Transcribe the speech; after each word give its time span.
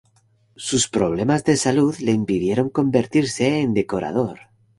Sus 0.55 0.87
problemas 0.87 1.43
de 1.43 1.55
salud 1.57 1.95
le 1.99 2.11
impidieron 2.11 2.69
convertirse 2.71 3.59
en 3.59 3.75
decorador. 3.75 4.39